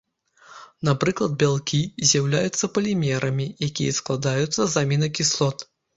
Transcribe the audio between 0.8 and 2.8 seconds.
Напрыклад, бялкі з'яўляюцца